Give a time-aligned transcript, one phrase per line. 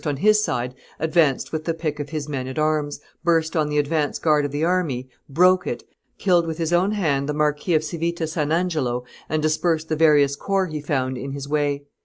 [0.03, 3.77] on his side, advanced with the pick of his men at arms, burst on the
[3.77, 5.83] advance guard of the enemy, broke it,
[6.17, 10.35] killed with his own hand the Marquis of Civita San Angelo, and dispersed the various
[10.35, 11.83] corps he found in his way.